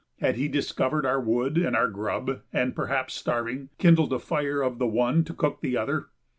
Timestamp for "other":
5.77-6.09